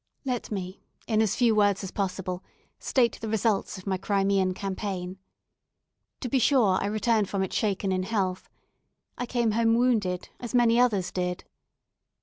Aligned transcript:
Let 0.25 0.49
me, 0.49 0.81
in 1.05 1.21
as 1.21 1.35
few 1.35 1.53
words 1.53 1.83
as 1.83 1.91
possible, 1.91 2.43
state 2.79 3.19
the 3.21 3.29
results 3.29 3.77
of 3.77 3.85
my 3.85 3.97
Crimean 3.97 4.55
campaign. 4.55 5.19
To 6.21 6.27
be 6.27 6.39
sure, 6.39 6.79
I 6.81 6.87
returned 6.87 7.29
from 7.29 7.43
it 7.43 7.53
shaken 7.53 7.91
in 7.91 8.01
health. 8.01 8.49
I 9.19 9.27
came 9.27 9.51
home 9.51 9.75
wounded, 9.75 10.29
as 10.39 10.55
many 10.55 10.79
others 10.79 11.11
did. 11.11 11.43